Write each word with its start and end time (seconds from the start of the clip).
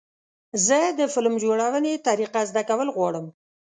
زه 0.65 0.79
د 0.99 1.01
فلم 1.13 1.33
جوړونې 1.43 1.93
طریقه 2.07 2.41
زده 2.49 2.61
کول 2.69 2.87
غواړم. 2.95 3.25